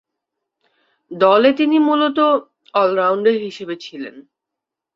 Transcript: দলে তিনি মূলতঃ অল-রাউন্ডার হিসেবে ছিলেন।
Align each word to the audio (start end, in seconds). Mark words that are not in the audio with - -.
দলে 1.11 1.49
তিনি 1.53 1.77
মূলতঃ 1.79 2.27
অল-রাউন্ডার 2.73 3.35
হিসেবে 3.45 3.75
ছিলেন। 3.75 4.15